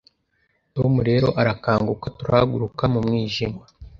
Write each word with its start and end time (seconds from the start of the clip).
Tom 0.75 0.93
rero 1.09 1.27
arakanguka 1.41 2.05
turahaguruka 2.17 2.83
mu 2.93 2.99
mwijima 3.05 3.61